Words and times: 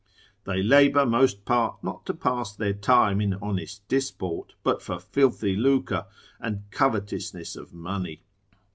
They 0.45 0.63
labour 0.63 1.05
most 1.05 1.45
part 1.45 1.83
not 1.83 2.07
to 2.07 2.13
pass 2.15 2.55
their 2.55 2.73
time 2.73 3.21
in 3.21 3.35
honest 3.35 3.87
disport, 3.87 4.55
but 4.63 4.81
for 4.81 4.97
filthy 4.99 5.55
lucre, 5.55 6.07
and 6.39 6.63
covetousness 6.71 7.55
of 7.55 7.71
money. 7.71 8.23